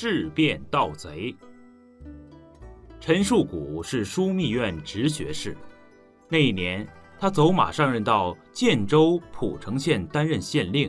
[0.00, 1.34] 质变盗贼。
[3.00, 5.56] 陈树谷是枢密院直学士，
[6.28, 6.86] 那一年
[7.18, 10.88] 他走马上任到建州蒲城县担任县令。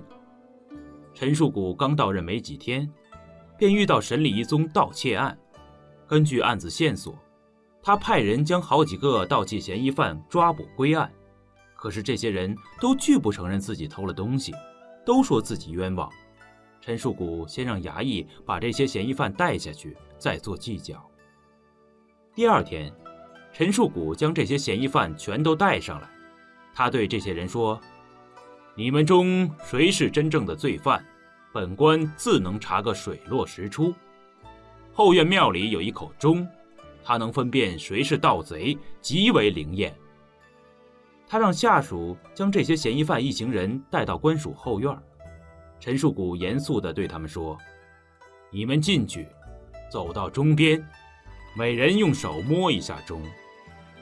[1.15, 2.87] 陈树谷刚到任没几天，
[3.57, 5.35] 便遇到审理一宗盗窃案。
[6.05, 7.17] 根据案子线索，
[7.81, 11.11] 他派人将好几个盗窃嫌疑犯抓捕归案。
[11.75, 14.53] 可是这些人都拒不承认自己偷了东西，
[15.03, 16.07] 都说自己冤枉。
[16.89, 20.99] 陈树谷先让衙役把这些嫌疑犯带下去，再做计较。
[22.33, 22.91] 第二天，
[23.53, 26.09] 陈树谷将这些嫌疑犯全都带上来，
[26.73, 27.79] 他对这些人说
[28.73, 31.05] ：“你们中谁是真正的罪犯？
[31.53, 33.93] 本官自能查个水落石出。
[34.91, 36.47] 后院庙里有一口钟，
[37.03, 39.95] 它能分辨谁是盗贼，极为灵验。”
[41.29, 44.91] 他让下属将这些嫌疑犯一行人带到官署后院。
[45.79, 47.57] 陈树谷严肃地对他们说
[48.51, 49.27] ：“你们进去，
[49.89, 50.85] 走到钟边，
[51.55, 53.21] 每人用手摸一下钟。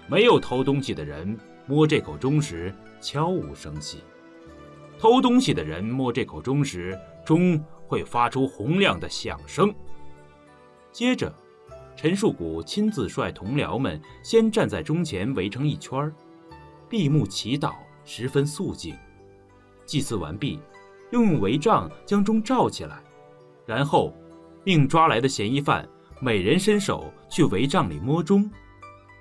[0.08, 4.00] 没有偷东西的人摸这口钟时悄无声息；
[4.98, 9.74] 偷东西的人摸这口钟时，钟会发出洪亮的响声。”
[10.92, 11.32] 接着，
[11.96, 16.14] 陈树谷亲自率同僚们先站在钟前围成一圈儿。
[16.90, 18.96] 闭目祈祷，十分肃静。
[19.86, 20.60] 祭祀完毕，
[21.12, 23.02] 又用帷帐将钟罩起来，
[23.66, 24.14] 然后
[24.64, 25.88] 命抓来的嫌疑犯
[26.20, 28.50] 每人伸手去帷帐里摸钟。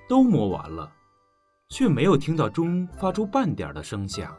[0.09, 0.89] 都摸完了，
[1.71, 4.33] 却没有听到钟发出半点的声响。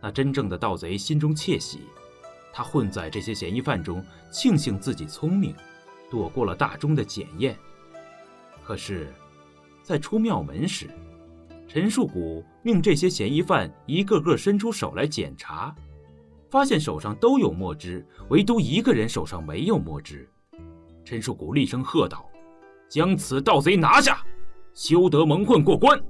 [0.00, 1.80] 那真正的盗贼心中窃喜，
[2.54, 5.54] 他混在这些嫌疑犯中，庆幸自己聪明，
[6.10, 7.54] 躲过了大钟的检验。
[8.64, 9.12] 可是，
[9.82, 10.88] 在出庙门时，
[11.66, 15.74] 陈树谷命这些嫌疑犯一个个伸出手来检查，
[16.50, 20.28] 发现手上都有墨汁，唯独一个人手上没有墨汁。
[21.04, 22.28] 陈树谷厉声喝道
[22.88, 24.24] ：“将此盗贼拿下，
[24.74, 26.00] 休得蒙混过关！”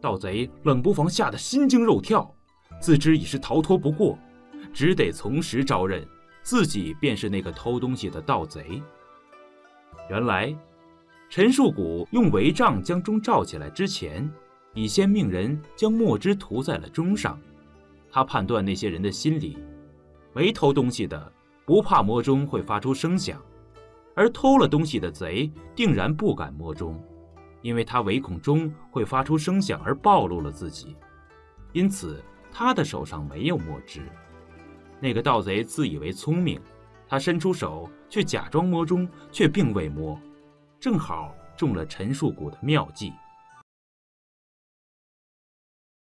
[0.00, 2.32] 盗贼冷不防吓得心惊肉跳，
[2.80, 4.18] 自知已是逃脱不过，
[4.72, 6.06] 只得从实招认，
[6.42, 8.82] 自己便是那个偷东西的盗贼。
[10.08, 10.56] 原来。
[11.30, 14.26] 陈树谷用帷帐将钟罩起来之前，
[14.72, 17.38] 已先命人将墨汁涂在了钟上。
[18.10, 19.58] 他判断那些人的心理：
[20.32, 21.32] 没偷东西的
[21.64, 23.40] 不怕摸钟会发出声响，
[24.14, 27.02] 而偷了东西的贼定然不敢摸钟，
[27.62, 30.96] 因为他唯恐钟会发出声响而暴露了自己。
[31.72, 34.02] 因此，他的手上没有墨汁。
[35.00, 36.60] 那个盗贼自以为聪明，
[37.06, 40.18] 他伸出手去假装摸钟，却并未摸。
[40.80, 43.12] 正好中了陈树谷的妙计。